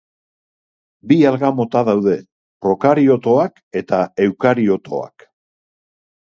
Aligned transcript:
Bi 1.11 1.17
alga 1.31 1.51
mota 1.59 1.83
daude: 1.89 2.15
prokariotoak 2.65 3.63
eta 3.83 4.03
eukariotoak 4.29 5.31